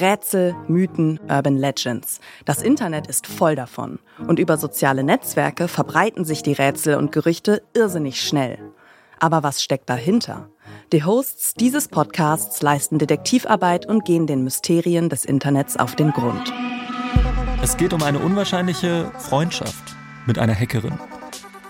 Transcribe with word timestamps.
Rätsel, 0.00 0.54
Mythen, 0.68 1.18
Urban 1.28 1.56
Legends. 1.56 2.20
Das 2.44 2.62
Internet 2.62 3.06
ist 3.06 3.26
voll 3.26 3.56
davon. 3.56 3.98
Und 4.26 4.38
über 4.38 4.56
soziale 4.56 5.02
Netzwerke 5.02 5.68
verbreiten 5.68 6.24
sich 6.24 6.42
die 6.42 6.52
Rätsel 6.52 6.96
und 6.96 7.12
Gerüchte 7.12 7.62
irrsinnig 7.74 8.20
schnell. 8.20 8.58
Aber 9.18 9.42
was 9.42 9.62
steckt 9.62 9.90
dahinter? 9.90 10.48
Die 10.92 11.04
Hosts 11.04 11.54
dieses 11.54 11.88
Podcasts 11.88 12.62
leisten 12.62 12.98
Detektivarbeit 12.98 13.86
und 13.86 14.04
gehen 14.04 14.26
den 14.26 14.44
Mysterien 14.44 15.08
des 15.08 15.24
Internets 15.24 15.76
auf 15.76 15.96
den 15.96 16.12
Grund. 16.12 16.52
Es 17.62 17.76
geht 17.76 17.92
um 17.92 18.02
eine 18.02 18.20
unwahrscheinliche 18.20 19.10
Freundschaft 19.18 19.96
mit 20.26 20.38
einer 20.38 20.54
Hackerin. 20.54 20.98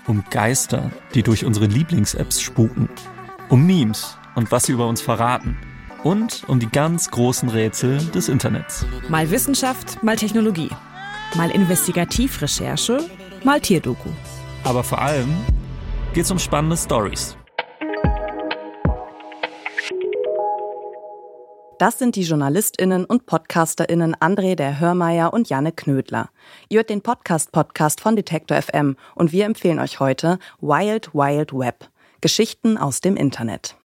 Um 0.05 0.23
Geister, 0.29 0.91
die 1.15 1.23
durch 1.23 1.45
unsere 1.45 1.65
Lieblings-Apps 1.65 2.41
spuken. 2.41 2.89
Um 3.49 3.65
Memes 3.65 4.17
und 4.35 4.51
was 4.51 4.65
sie 4.65 4.73
über 4.73 4.87
uns 4.87 5.01
verraten– 5.01 5.57
und 6.03 6.43
um 6.47 6.59
die 6.59 6.69
ganz 6.69 7.11
großen 7.11 7.49
Rätsel 7.49 7.97
des 8.11 8.29
Internets. 8.29 8.85
Mal 9.09 9.29
Wissenschaft, 9.31 10.01
mal 10.03 10.15
Technologie. 10.15 10.69
Mal 11.35 11.51
Investigativrecherche, 11.51 13.09
mal 13.43 13.59
Tierdoku. 13.59 14.09
Aber 14.63 14.83
vor 14.83 15.01
allem 15.01 15.29
geht 16.13 16.25
es 16.25 16.31
um 16.31 16.39
spannende 16.39 16.77
Stories. 16.77 17.35
Das 21.79 21.97
sind 21.97 22.17
die 22.17 22.23
JournalistInnen 22.23 23.05
und 23.05 23.25
PodcasterInnen 23.25 24.13
André 24.17 24.55
der 24.55 24.81
Hörmeier 24.81 25.31
und 25.31 25.47
Janne 25.47 25.71
Knödler. 25.71 26.29
Ihr 26.67 26.79
hört 26.79 26.89
den 26.89 27.01
Podcast-Podcast 27.01 28.01
von 28.01 28.17
Detektor 28.17 28.61
FM 28.61 28.97
und 29.15 29.31
wir 29.31 29.45
empfehlen 29.45 29.79
euch 29.79 30.01
heute 30.01 30.39
Wild 30.59 31.13
Wild 31.13 31.53
Web. 31.53 31.89
Geschichten 32.19 32.77
aus 32.77 32.99
dem 32.99 33.15
Internet. 33.15 33.78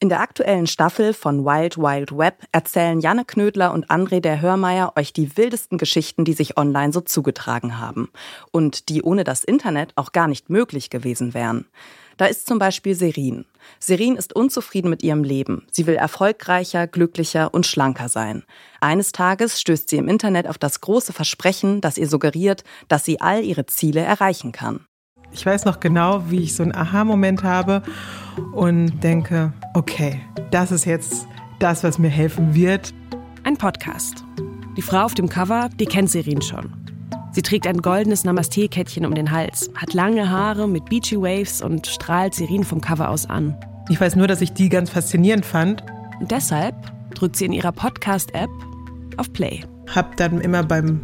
In 0.00 0.08
der 0.08 0.20
aktuellen 0.20 0.66
Staffel 0.66 1.14
von 1.14 1.44
Wild 1.44 1.78
Wild 1.78 2.16
Web 2.16 2.44
erzählen 2.52 3.00
Janne 3.00 3.24
Knödler 3.24 3.72
und 3.72 3.90
André 3.90 4.20
der 4.20 4.40
Hörmeier 4.40 4.92
euch 4.96 5.12
die 5.12 5.36
wildesten 5.36 5.78
Geschichten, 5.78 6.24
die 6.24 6.34
sich 6.34 6.58
online 6.58 6.92
so 6.92 7.00
zugetragen 7.00 7.78
haben 7.78 8.10
und 8.50 8.88
die 8.88 9.02
ohne 9.02 9.24
das 9.24 9.44
Internet 9.44 9.92
auch 9.96 10.12
gar 10.12 10.28
nicht 10.28 10.50
möglich 10.50 10.90
gewesen 10.90 11.32
wären. 11.32 11.66
Da 12.16 12.26
ist 12.26 12.46
zum 12.46 12.58
Beispiel 12.58 12.94
Serin. 12.94 13.44
Serin 13.80 14.16
ist 14.16 14.36
unzufrieden 14.36 14.90
mit 14.90 15.02
ihrem 15.02 15.24
Leben. 15.24 15.66
Sie 15.70 15.86
will 15.86 15.96
erfolgreicher, 15.96 16.86
glücklicher 16.86 17.52
und 17.52 17.66
schlanker 17.66 18.08
sein. 18.08 18.44
Eines 18.80 19.12
Tages 19.12 19.60
stößt 19.60 19.88
sie 19.88 19.96
im 19.96 20.08
Internet 20.08 20.46
auf 20.46 20.58
das 20.58 20.80
große 20.80 21.12
Versprechen, 21.12 21.80
das 21.80 21.98
ihr 21.98 22.08
suggeriert, 22.08 22.62
dass 22.88 23.04
sie 23.04 23.20
all 23.20 23.42
ihre 23.42 23.66
Ziele 23.66 24.00
erreichen 24.00 24.52
kann. 24.52 24.86
Ich 25.34 25.44
weiß 25.44 25.64
noch 25.64 25.80
genau, 25.80 26.30
wie 26.30 26.44
ich 26.44 26.54
so 26.54 26.62
einen 26.62 26.74
Aha-Moment 26.74 27.42
habe 27.42 27.82
und 28.52 29.00
denke, 29.02 29.52
okay, 29.74 30.20
das 30.52 30.70
ist 30.70 30.84
jetzt 30.84 31.26
das, 31.58 31.82
was 31.82 31.98
mir 31.98 32.08
helfen 32.08 32.54
wird. 32.54 32.94
Ein 33.42 33.56
Podcast. 33.56 34.24
Die 34.76 34.82
Frau 34.82 35.04
auf 35.04 35.14
dem 35.14 35.28
Cover, 35.28 35.70
die 35.80 35.86
kennt 35.86 36.08
Serin 36.08 36.40
schon. 36.40 36.72
Sie 37.32 37.42
trägt 37.42 37.66
ein 37.66 37.82
goldenes 37.82 38.22
Namaste-Kettchen 38.22 39.04
um 39.04 39.14
den 39.14 39.32
Hals, 39.32 39.70
hat 39.74 39.92
lange 39.92 40.30
Haare 40.30 40.68
mit 40.68 40.84
Beachy 40.84 41.20
Waves 41.20 41.62
und 41.62 41.88
strahlt 41.88 42.32
Serin 42.34 42.62
vom 42.62 42.80
Cover 42.80 43.10
aus 43.10 43.28
an. 43.28 43.56
Ich 43.90 44.00
weiß 44.00 44.14
nur, 44.14 44.28
dass 44.28 44.40
ich 44.40 44.52
die 44.52 44.68
ganz 44.68 44.88
faszinierend 44.88 45.44
fand. 45.44 45.82
Und 46.20 46.30
deshalb 46.30 46.76
drückt 47.12 47.34
sie 47.34 47.46
in 47.46 47.52
ihrer 47.52 47.72
Podcast-App 47.72 48.50
auf 49.16 49.32
Play. 49.32 49.64
Hab 49.92 50.16
dann 50.16 50.40
immer 50.40 50.62
beim 50.62 51.00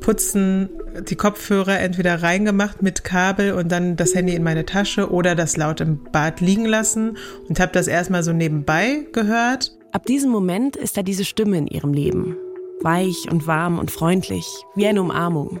Putzen 0.00 0.70
die 1.02 1.16
Kopfhörer 1.16 1.78
entweder 1.80 2.22
reingemacht 2.22 2.82
mit 2.82 3.04
Kabel 3.04 3.52
und 3.52 3.70
dann 3.70 3.96
das 3.96 4.14
Handy 4.14 4.34
in 4.34 4.42
meine 4.42 4.66
Tasche 4.66 5.10
oder 5.10 5.34
das 5.34 5.56
laut 5.56 5.80
im 5.80 6.04
Bad 6.12 6.40
liegen 6.40 6.66
lassen 6.66 7.16
und 7.48 7.60
habe 7.60 7.72
das 7.72 7.88
erstmal 7.88 8.22
so 8.22 8.32
nebenbei 8.32 9.06
gehört. 9.12 9.76
Ab 9.92 10.06
diesem 10.06 10.30
Moment 10.30 10.76
ist 10.76 10.96
da 10.96 11.02
diese 11.02 11.24
Stimme 11.24 11.58
in 11.58 11.66
ihrem 11.66 11.92
Leben. 11.92 12.36
Weich 12.82 13.28
und 13.30 13.46
warm 13.46 13.78
und 13.78 13.90
freundlich, 13.90 14.46
wie 14.74 14.86
eine 14.86 15.00
Umarmung. 15.00 15.60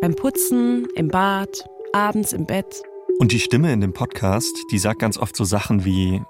Beim 0.00 0.14
Putzen, 0.14 0.86
im 0.94 1.08
Bad, 1.08 1.64
abends 1.92 2.32
im 2.32 2.46
Bett. 2.46 2.82
Und 3.18 3.32
die 3.32 3.40
Stimme 3.40 3.72
in 3.72 3.80
dem 3.80 3.92
Podcast, 3.92 4.56
die 4.70 4.78
sagt 4.78 5.00
ganz 5.00 5.18
oft 5.18 5.36
so 5.36 5.44
Sachen 5.44 5.84
wie, 5.84 6.22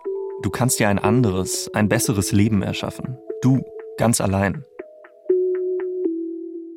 du 0.42 0.50
kannst 0.50 0.80
dir 0.80 0.88
ein 0.88 0.98
anderes, 0.98 1.70
ein 1.74 1.88
besseres 1.88 2.32
Leben 2.32 2.62
erschaffen. 2.62 3.18
Du, 3.42 3.62
ganz 3.96 4.20
allein. 4.20 4.64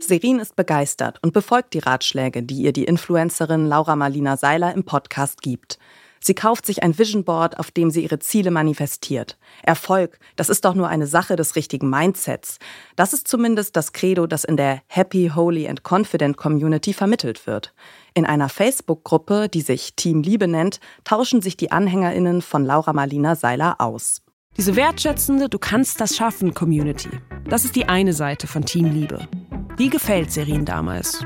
Serin 0.07 0.39
ist 0.39 0.55
begeistert 0.55 1.19
und 1.21 1.33
befolgt 1.33 1.73
die 1.73 1.79
Ratschläge, 1.79 2.43
die 2.43 2.61
ihr 2.61 2.73
die 2.73 2.85
Influencerin 2.85 3.67
Laura 3.67 3.95
Marlina 3.95 4.37
Seiler 4.37 4.73
im 4.73 4.83
Podcast 4.83 5.41
gibt. 5.41 5.77
Sie 6.25 6.35
kauft 6.35 6.65
sich 6.65 6.83
ein 6.83 6.97
Vision 6.97 7.25
Board, 7.25 7.59
auf 7.59 7.69
dem 7.69 7.91
sie 7.91 8.01
ihre 8.01 8.17
Ziele 8.17 8.49
manifestiert. 8.49 9.37
Erfolg, 9.61 10.19
das 10.37 10.47
ist 10.47 10.63
doch 10.63 10.73
nur 10.73 10.87
eine 10.87 11.05
Sache 11.05 11.35
des 11.35 11.57
richtigen 11.57 11.89
Mindsets. 11.89 12.59
Das 12.95 13.11
ist 13.11 13.27
zumindest 13.27 13.75
das 13.75 13.91
Credo, 13.91 14.25
das 14.25 14.45
in 14.45 14.55
der 14.55 14.81
Happy, 14.87 15.31
Holy 15.35 15.67
and 15.67 15.83
Confident 15.83 16.37
Community 16.37 16.93
vermittelt 16.93 17.45
wird. 17.45 17.73
In 18.13 18.25
einer 18.25 18.47
Facebook-Gruppe, 18.47 19.49
die 19.49 19.59
sich 19.59 19.95
Team 19.95 20.21
Liebe 20.21 20.47
nennt, 20.47 20.79
tauschen 21.03 21.41
sich 21.41 21.57
die 21.57 21.73
AnhängerInnen 21.73 22.41
von 22.41 22.63
Laura 22.63 22.93
Marlina 22.93 23.35
Seiler 23.35 23.81
aus. 23.81 24.21
Diese 24.55 24.77
wertschätzende 24.77 25.49
Du 25.49 25.59
kannst 25.59 25.99
das 25.99 26.15
schaffen 26.15 26.53
Community. 26.53 27.09
Das 27.49 27.65
ist 27.65 27.75
die 27.75 27.89
eine 27.89 28.13
Seite 28.13 28.47
von 28.47 28.63
Team 28.63 28.85
Liebe. 28.85 29.27
Wie 29.75 29.89
gefällt 29.89 30.31
Serin 30.31 30.65
damals? 30.65 31.25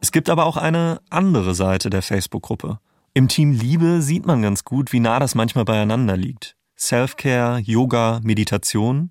Es 0.00 0.10
gibt 0.10 0.28
aber 0.28 0.44
auch 0.44 0.56
eine 0.56 1.00
andere 1.08 1.54
Seite 1.54 1.88
der 1.88 2.02
Facebook-Gruppe. 2.02 2.80
Im 3.14 3.28
Team 3.28 3.52
Liebe 3.52 4.02
sieht 4.02 4.26
man 4.26 4.42
ganz 4.42 4.64
gut, 4.64 4.92
wie 4.92 4.98
nah 4.98 5.20
das 5.20 5.36
manchmal 5.36 5.64
beieinander 5.64 6.16
liegt. 6.16 6.56
Self-Care, 6.76 7.60
Yoga, 7.60 8.20
Meditation 8.24 9.10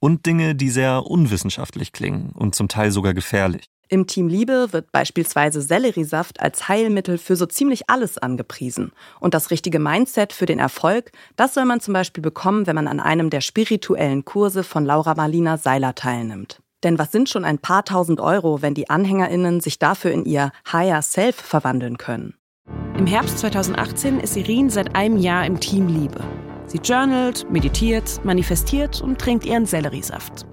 und 0.00 0.26
Dinge, 0.26 0.56
die 0.56 0.70
sehr 0.70 1.06
unwissenschaftlich 1.06 1.92
klingen 1.92 2.32
und 2.32 2.56
zum 2.56 2.66
Teil 2.66 2.90
sogar 2.90 3.14
gefährlich. 3.14 3.66
Im 3.90 4.06
Team 4.06 4.28
Liebe 4.28 4.72
wird 4.72 4.92
beispielsweise 4.92 5.62
Selleriesaft 5.62 6.40
als 6.40 6.68
Heilmittel 6.68 7.16
für 7.16 7.36
so 7.36 7.46
ziemlich 7.46 7.88
alles 7.88 8.18
angepriesen. 8.18 8.92
Und 9.18 9.32
das 9.32 9.50
richtige 9.50 9.78
Mindset 9.78 10.34
für 10.34 10.44
den 10.44 10.58
Erfolg, 10.58 11.10
das 11.36 11.54
soll 11.54 11.64
man 11.64 11.80
zum 11.80 11.94
Beispiel 11.94 12.22
bekommen, 12.22 12.66
wenn 12.66 12.74
man 12.74 12.86
an 12.86 13.00
einem 13.00 13.30
der 13.30 13.40
spirituellen 13.40 14.26
Kurse 14.26 14.62
von 14.62 14.84
Laura 14.84 15.14
Marlina 15.14 15.56
Seiler 15.56 15.94
teilnimmt. 15.94 16.60
Denn 16.84 16.98
was 16.98 17.12
sind 17.12 17.30
schon 17.30 17.46
ein 17.46 17.58
paar 17.58 17.84
tausend 17.84 18.20
Euro, 18.20 18.60
wenn 18.60 18.74
die 18.74 18.90
AnhängerInnen 18.90 19.60
sich 19.60 19.78
dafür 19.78 20.10
in 20.10 20.26
ihr 20.26 20.52
Higher 20.70 21.00
Self 21.00 21.36
verwandeln 21.36 21.96
können? 21.96 22.34
Im 22.98 23.06
Herbst 23.06 23.38
2018 23.38 24.20
ist 24.20 24.36
Irin 24.36 24.68
seit 24.68 24.94
einem 24.94 25.16
Jahr 25.16 25.46
im 25.46 25.58
Team 25.60 25.88
Liebe. 25.88 26.20
Sie 26.66 26.78
journalt, 26.78 27.50
meditiert, 27.50 28.20
manifestiert 28.22 29.00
und 29.00 29.18
trinkt 29.18 29.46
ihren 29.46 29.64
Selleriesaft. 29.64 30.44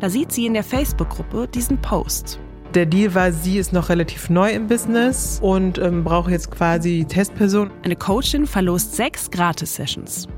Da 0.00 0.10
sieht 0.10 0.32
sie 0.32 0.44
in 0.44 0.52
der 0.52 0.64
Facebook-Gruppe 0.64 1.48
diesen 1.48 1.80
Post. 1.80 2.38
Der 2.74 2.84
Deal 2.84 3.14
war, 3.14 3.32
sie 3.32 3.56
ist 3.56 3.72
noch 3.72 3.88
relativ 3.88 4.28
neu 4.28 4.50
im 4.50 4.66
Business 4.66 5.38
und 5.42 5.78
ähm, 5.78 6.04
braucht 6.04 6.30
jetzt 6.30 6.50
quasi 6.50 7.06
Testperson. 7.08 7.70
Eine 7.82 7.96
Coachin 7.96 8.46
verlost 8.46 8.94
sechs 8.94 9.30
Gratis-Sessions. 9.30 10.28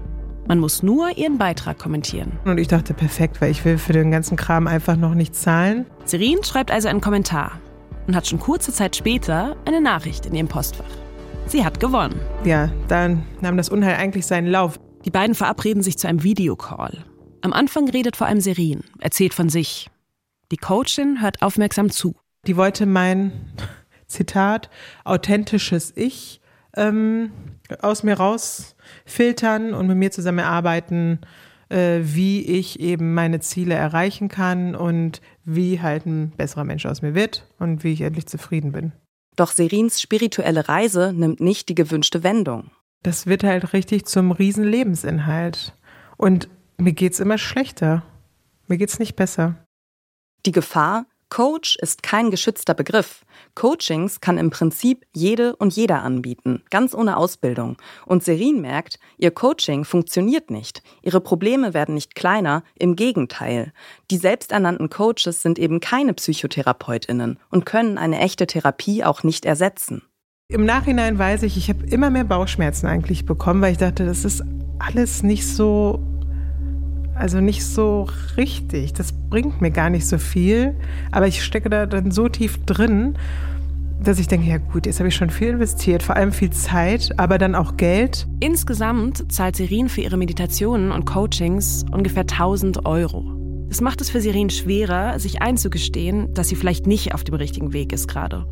Man 0.47 0.61
muss 0.61 0.83
nur 0.83 1.17
ihren 1.19 1.39
Beitrag 1.39 1.79
kommentieren. 1.79 2.39
Und 2.45 2.59
ich 2.59 2.69
dachte, 2.69 2.95
perfekt, 2.95 3.41
weil 3.41 3.51
ich 3.51 3.65
will 3.65 3.79
für 3.79 3.93
den 3.93 4.13
ganzen 4.13 4.37
Kram 4.37 4.69
einfach 4.69 4.97
noch 4.97 5.15
nichts 5.15 5.43
zahlen. 5.43 5.87
Serin 6.05 6.43
schreibt 6.45 6.71
also 6.71 6.89
einen 6.89 7.01
Kommentar 7.01 7.61
und 8.07 8.15
hat 8.15 8.29
schon 8.29 8.39
kurze 8.39 8.73
Zeit 8.73 8.95
später 8.95 9.57
eine 9.65 9.81
Nachricht 9.81 10.27
in 10.27 10.35
ihrem 10.35 10.49
Postfach. 10.49 10.85
Sie 11.47 11.65
hat 11.65 11.81
gewonnen. 11.81 12.21
Ja, 12.45 12.71
dann 12.87 13.25
nahm 13.41 13.57
das 13.57 13.69
Unheil 13.69 13.97
eigentlich 13.97 14.27
seinen 14.27 14.47
Lauf. 14.47 14.79
Die 15.05 15.11
beiden 15.11 15.35
verabreden 15.35 15.83
sich 15.83 15.99
zu 15.99 16.07
einem 16.07 16.23
Videocall. 16.23 17.05
Am 17.43 17.53
Anfang 17.53 17.89
redet 17.89 18.17
vor 18.17 18.29
allem 18.29 18.41
Serin, 18.41 18.85
erzählt 19.01 19.35
von 19.35 19.49
sich. 19.49 19.91
Die 20.53 20.57
Coachin 20.57 21.23
hört 21.23 21.43
aufmerksam 21.43 21.91
zu. 21.91 22.15
Die 22.47 22.57
wollte 22.57 22.87
mein 22.87 23.33
Zitat 24.07 24.71
authentisches 25.05 25.93
Ich 25.97 26.41
ähm, 26.77 27.33
aus 27.81 28.03
mir 28.03 28.15
rausfiltern 28.15 29.75
und 29.75 29.87
mit 29.87 29.97
mir 29.97 30.11
zusammen 30.11 30.41
erarbeiten, 30.41 31.21
äh, 31.69 32.01
wie 32.03 32.43
ich 32.43 32.81
eben 32.81 33.15
meine 33.15 33.41
Ziele 33.41 33.75
erreichen 33.75 34.29
kann 34.29 34.75
und 34.75 35.21
wie 35.45 35.81
halt 35.81 36.07
ein 36.07 36.31
besserer 36.31 36.65
Mensch 36.65 36.87
aus 36.87 37.03
mir 37.03 37.15
wird 37.15 37.47
und 37.59 37.85
wie 37.85 37.93
ich 37.93 38.01
endlich 38.01 38.27
zufrieden 38.27 38.73
bin. 38.73 38.93
Doch 39.37 39.53
Serins 39.53 40.01
spirituelle 40.01 40.69
Reise 40.69 41.13
nimmt 41.15 41.41
nicht 41.41 41.69
die 41.69 41.75
gewünschte 41.75 42.23
Wendung. 42.23 42.71
Das 43.03 43.27
wird 43.27 43.45
halt 43.45 43.73
richtig 43.73 44.05
zum 44.07 44.33
Riesenlebensinhalt. 44.33 45.75
Und 46.17 46.49
mir 46.77 46.93
geht's 46.93 47.21
immer 47.21 47.39
schlechter. 47.39 48.03
Mir 48.67 48.77
geht's 48.77 48.99
nicht 48.99 49.17
besser. 49.17 49.65
Die 50.45 50.53
Gefahr, 50.53 51.07
Coach 51.31 51.77
ist 51.81 52.03
kein 52.03 52.31
geschützter 52.31 52.75
Begriff. 52.75 53.25
Coachings 53.55 54.21
kann 54.21 54.37
im 54.37 54.51
Prinzip 54.51 55.07
jede 55.15 55.57
und 55.57 55.75
jeder 55.75 56.03
anbieten, 56.03 56.63
ganz 56.71 56.95
ohne 56.95 57.17
Ausbildung. 57.17 57.77
Und 58.05 58.25
Serin 58.25 58.61
merkt, 58.61 58.99
ihr 59.17 59.31
Coaching 59.31 59.85
funktioniert 59.85 60.51
nicht. 60.51 60.83
Ihre 61.03 61.21
Probleme 61.21 61.73
werden 61.73 61.95
nicht 61.95 62.15
kleiner, 62.15 62.65
im 62.75 62.97
Gegenteil. 62.97 63.73
Die 64.11 64.17
selbsternannten 64.17 64.91
Coaches 64.91 65.41
sind 65.41 65.59
eben 65.59 65.81
keine 65.81 66.15
Psychotherapeutinnen 66.15 67.39
und 67.51 67.65
können 67.65 67.97
eine 67.97 68.19
echte 68.19 68.47
Therapie 68.47 69.05
auch 69.05 69.23
nicht 69.23 69.45
ersetzen. 69.45 70.03
Im 70.49 70.65
Nachhinein 70.65 71.17
weiß 71.17 71.45
ich, 71.45 71.57
ich 71.57 71.69
habe 71.69 71.87
immer 71.87 72.11
mehr 72.11 72.25
Bauchschmerzen 72.25 72.89
eigentlich 72.89 73.25
bekommen, 73.25 73.63
weil 73.63 73.73
ich 73.73 73.79
dachte, 73.79 74.05
das 74.05 74.25
ist 74.25 74.43
alles 74.81 75.23
nicht 75.23 75.47
so, 75.47 76.01
also 77.21 77.41
nicht 77.41 77.65
so 77.65 78.09
richtig. 78.37 78.93
Das 78.95 79.13
bringt 79.13 79.61
mir 79.61 79.71
gar 79.71 79.91
nicht 79.91 80.07
so 80.07 80.19
viel. 80.19 80.75
Aber 81.13 81.27
ich 81.27 81.43
stecke 81.45 81.71
da 81.71 81.87
dann 81.87 82.11
so 82.11 82.29
tief 82.29 82.59
drin, 82.65 83.17
dass 84.03 84.19
ich 84.19 84.29
denke, 84.29 84.49
ja 84.49 84.59
gut, 84.59 84.87
jetzt 84.87 84.99
habe 84.99 85.09
ich 85.09 85.15
schon 85.15 85.31
viel 85.31 85.49
investiert, 85.49 86.03
vor 86.03 86.17
allem 86.17 86.33
viel 86.33 86.51
Zeit, 86.51 87.11
aber 87.19 87.39
dann 87.39 87.55
auch 87.55 87.77
Geld. 87.77 88.27
Insgesamt 88.41 89.31
zahlt 89.31 89.57
Serin 89.57 89.89
für 89.89 90.01
ihre 90.01 90.17
Meditationen 90.17 90.91
und 90.91 91.05
Coachings 91.05 91.85
ungefähr 91.93 92.23
1000 92.23 92.87
Euro. 92.87 93.37
Das 93.69 93.81
macht 93.81 94.01
es 94.01 94.11
für 94.11 94.21
Serin 94.21 94.51
schwerer, 94.51 95.19
sich 95.19 95.43
einzugestehen, 95.43 96.33
dass 96.35 96.49
sie 96.49 96.57
vielleicht 96.57 96.87
nicht 96.87 97.15
auf 97.15 97.25
dem 97.25 97.35
richtigen 97.35 97.73
Weg 97.73 97.93
ist 97.93 98.09
gerade. 98.09 98.47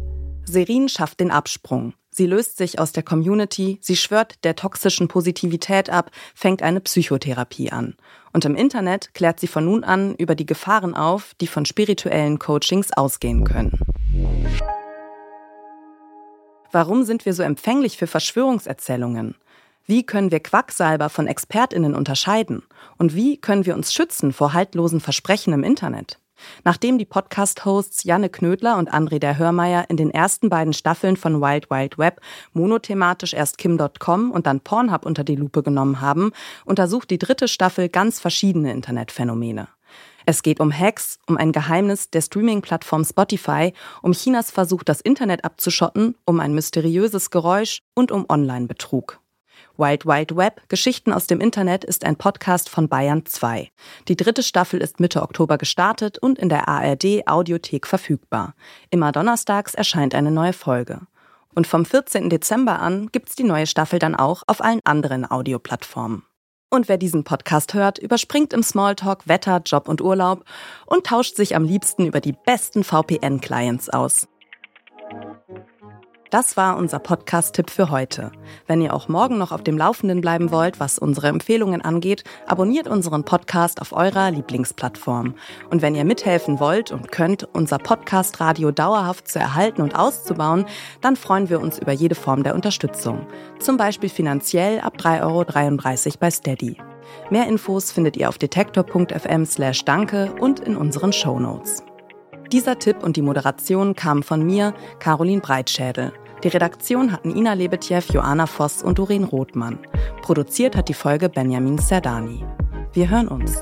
Serin 0.45 0.89
schafft 0.89 1.21
den 1.21 1.31
Absprung. 1.31 1.95
Sie 2.19 2.27
löst 2.27 2.57
sich 2.57 2.81
aus 2.81 2.91
der 2.91 3.05
Community, 3.05 3.79
sie 3.81 3.95
schwört 3.95 4.43
der 4.43 4.57
toxischen 4.57 5.07
Positivität 5.07 5.89
ab, 5.89 6.11
fängt 6.35 6.65
eine 6.65 6.81
Psychotherapie 6.81 7.71
an. 7.71 7.95
Und 8.33 8.45
im 8.45 8.57
Internet 8.57 9.15
klärt 9.15 9.39
sie 9.39 9.47
von 9.47 9.65
nun 9.65 9.85
an 9.85 10.17
über 10.17 10.35
die 10.35 10.45
Gefahren 10.45 10.97
auf, 10.97 11.35
die 11.41 11.47
von 11.47 11.65
spirituellen 11.65 12.41
Coachings 12.41 12.93
ausgehen 12.93 13.45
können. 13.45 13.79
Warum 16.73 17.05
sind 17.05 17.25
wir 17.25 17.35
so 17.35 17.45
empfänglich 17.45 17.97
für 17.97 18.09
Verschwörungserzählungen? 18.09 19.37
Wie 19.87 20.05
können 20.05 20.33
wir 20.33 20.41
Quacksalber 20.41 21.11
von 21.11 21.29
Expertinnen 21.29 21.95
unterscheiden? 21.95 22.65
Und 22.97 23.15
wie 23.15 23.41
können 23.41 23.65
wir 23.65 23.77
uns 23.77 23.93
schützen 23.93 24.33
vor 24.33 24.55
haltlosen 24.55 24.99
Versprechen 24.99 25.53
im 25.53 25.63
Internet? 25.63 26.19
Nachdem 26.65 26.99
die 26.99 27.05
Podcast-Hosts 27.05 28.05
Janne 28.05 28.29
Knödler 28.29 28.79
und 28.79 28.93
André 28.93 29.19
der 29.19 29.39
Hörmeier 29.39 29.87
in 29.89 29.97
den 29.97 30.11
ersten 30.11 30.49
beiden 30.49 30.73
Staffeln 30.73 31.17
von 31.17 31.41
Wild 31.41 31.71
Wild 31.71 31.99
Web 31.99 32.21
monothematisch 32.53 33.35
erst 33.35 33.59
Kim.com 33.59 34.31
und 34.31 34.47
dann 34.47 34.61
Pornhub 34.61 35.05
unter 35.07 35.25
die 35.25 35.37
Lupe 35.37 35.63
genommen 35.63 36.01
haben, 36.01 36.33
untersucht 36.65 37.11
die 37.11 37.19
dritte 37.19 37.49
Staffel 37.49 37.89
ganz 37.89 38.21
verschiedene 38.21 38.73
Internetphänomene. 38.73 39.69
Es 40.27 40.43
geht 40.43 40.61
um 40.61 40.71
Hacks, 40.71 41.19
um 41.27 41.39
ein 41.39 41.53
Geheimnis 41.53 42.11
der 42.11 42.21
Streaming-Plattform 42.21 43.03
Spotify, 43.03 43.73
um 44.03 44.13
Chinas 44.13 44.51
Versuch, 44.51 44.83
das 44.83 45.01
Internet 45.01 45.45
abzuschotten, 45.45 46.17
um 46.27 46.39
ein 46.41 46.53
mysteriöses 46.53 47.31
Geräusch 47.31 47.81
und 47.95 48.13
um 48.13 48.27
Online-Betrug. 48.29 49.21
Wild 49.77 50.07
Wild 50.07 50.37
Web 50.37 50.63
Geschichten 50.69 51.13
aus 51.13 51.27
dem 51.27 51.41
Internet 51.41 51.85
ist 51.85 52.05
ein 52.05 52.17
Podcast 52.17 52.69
von 52.69 52.89
Bayern 52.89 53.25
2. 53.27 53.71
Die 54.09 54.17
dritte 54.17 54.43
Staffel 54.43 54.81
ist 54.81 55.01
Mitte 55.01 55.23
Oktober 55.23 55.59
gestartet 55.59 56.19
und 56.19 56.39
in 56.39 56.49
der 56.49 56.69
ARD 56.69 57.27
Audiothek 57.27 57.87
verfügbar. 57.87 58.55
Immer 58.91 59.13
donnerstags 59.13 59.75
erscheint 59.75 60.15
eine 60.15 60.31
neue 60.31 60.53
Folge. 60.53 61.01
Und 61.55 61.67
vom 61.67 61.85
14. 61.85 62.31
Dezember 62.31 62.81
an 62.81 63.09
gibt's 63.13 63.35
die 63.35 63.45
neue 63.45 63.67
Staffel 63.67 63.99
dann 63.99 64.15
auch 64.15 64.43
auf 64.47 64.63
allen 64.63 64.81
anderen 64.85 65.31
Audioplattformen. 65.31 66.23
Und 66.71 66.89
wer 66.89 66.99
diesen 66.99 67.25
Podcast 67.25 67.73
hört, 67.73 67.99
überspringt 67.99 68.53
im 68.53 68.63
Smalltalk 68.63 69.27
Wetter, 69.27 69.63
Job 69.65 69.89
und 69.89 70.03
Urlaub 70.03 70.45
und 70.87 71.07
tauscht 71.07 71.35
sich 71.37 71.57
am 71.57 71.65
liebsten 71.65 72.05
über 72.07 72.21
die 72.21 72.35
besten 72.45 72.85
VPN-Clients 72.85 73.89
aus. 73.89 74.29
Das 76.31 76.59
war 76.59 76.77
unser 76.77 76.99
Podcast-Tipp 76.99 77.71
für 77.71 77.91
heute. 77.91 78.33
Wenn 78.67 78.83
ihr 78.83 78.93
auch 78.93 79.09
morgen 79.09 79.39
noch 79.39 79.51
auf 79.51 79.63
dem 79.63 79.79
Laufenden 79.79 80.21
bleiben 80.21 80.51
wollt, 80.51 80.79
was 80.79 80.99
unsere 80.99 81.29
Empfehlungen 81.29 81.81
angeht, 81.81 82.23
abonniert 82.47 82.87
unseren 82.87 83.25
Podcast 83.25 83.81
auf 83.81 83.95
eurer 83.95 84.31
Lieblingsplattform. 84.31 85.35
Und 85.71 85.81
wenn 85.81 85.95
ihr 85.95 86.05
mithelfen 86.05 86.61
wollt 86.61 86.93
und 86.93 87.11
könnt, 87.11 87.49
unser 87.55 87.79
Podcast-Radio 87.79 88.73
dauerhaft 88.73 89.27
zu 89.27 89.39
erhalten 89.39 89.81
und 89.81 89.99
auszubauen, 89.99 90.67
dann 91.01 91.17
freuen 91.17 91.49
wir 91.49 91.61
uns 91.61 91.79
über 91.79 91.93
jede 91.93 92.15
Form 92.15 92.43
der 92.43 92.55
Unterstützung. 92.55 93.27
Zum 93.59 93.79
Beispiel 93.79 94.11
finanziell 94.11 94.81
ab 94.81 94.97
3,33 94.99 95.23
Euro 95.23 96.17
bei 96.21 96.31
Steady. 96.31 96.77
Mehr 97.31 97.47
Infos 97.47 97.91
findet 97.91 98.19
ihr 98.19 98.29
auf 98.29 98.37
detektor.fm 98.37 99.47
slash 99.47 99.83
danke 99.87 100.31
und 100.41 100.61
in 100.61 100.77
unseren 100.77 101.15
Show 101.15 101.41
Notes. 101.41 101.83
Dieser 102.53 102.79
Tipp 102.79 103.03
und 103.03 103.17
die 103.17 103.23
Moderation 103.23 103.95
kamen 103.95 104.23
von 104.23 104.45
mir, 104.45 104.73
Caroline 105.01 105.43
Breitschädel. 105.43 106.13
Die 106.43 106.49
Redaktion 106.49 107.13
hatten 107.13 107.37
Ina 107.37 107.53
Lebetjew, 107.53 108.01
Joanna 108.11 108.47
Voss 108.47 108.83
und 108.83 108.99
Doreen 108.99 109.25
Rothmann. 109.25 109.79
Produziert 110.23 110.75
hat 110.75 110.89
die 110.89 110.95
Folge 110.95 111.29
Benjamin 111.29 111.77
Serdani. 111.77 112.45
Wir 112.95 113.11
hören 113.11 113.29
uns. 113.29 113.61